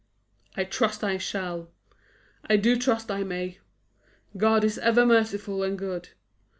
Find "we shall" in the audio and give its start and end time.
1.03-1.69